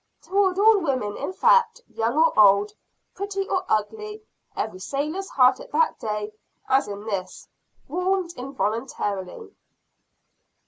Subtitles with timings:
[0.23, 2.71] Toward all women in fact, young or old,
[3.13, 4.23] pretty or ugly,
[4.57, 6.31] every sailor's heart at that day,
[6.67, 7.47] as in this,
[7.87, 9.51] warmed involuntarily.